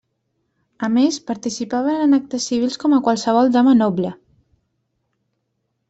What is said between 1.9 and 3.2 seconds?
en actes civils com a